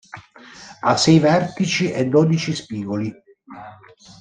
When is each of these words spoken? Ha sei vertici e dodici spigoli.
Ha 0.81 0.97
sei 0.97 1.19
vertici 1.19 1.91
e 1.91 2.07
dodici 2.07 2.55
spigoli. 2.55 3.13